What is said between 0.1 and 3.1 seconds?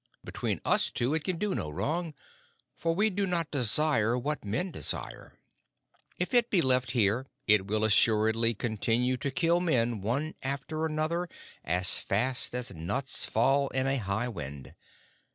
Between us two it can do no wrong, for